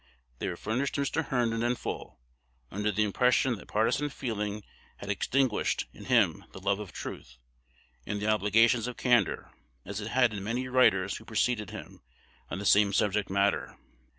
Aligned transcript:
They 0.39 0.47
were 0.47 0.55
furnished 0.55 0.95
to 0.95 1.01
Mr. 1.01 1.25
Herndon 1.25 1.61
in 1.61 1.75
full, 1.75 2.17
under 2.71 2.91
the 2.91 3.03
impression 3.03 3.53
that 3.57 3.67
partisan 3.67 4.09
feeling 4.09 4.63
had 4.97 5.11
extinguished 5.11 5.85
in 5.93 6.05
him 6.05 6.45
the 6.53 6.59
love 6.59 6.79
of 6.79 6.91
truth, 6.91 7.37
and 8.07 8.19
the 8.19 8.25
obligations 8.25 8.87
of 8.87 8.97
candor, 8.97 9.51
as 9.85 10.01
it 10.01 10.07
had 10.07 10.33
in 10.33 10.43
many 10.43 10.67
writers 10.67 11.17
who 11.17 11.25
preceded 11.25 11.69
him 11.69 12.01
on 12.49 12.57
the 12.57 12.65
same 12.65 12.93
subject 12.93 13.29
matter. 13.29 13.77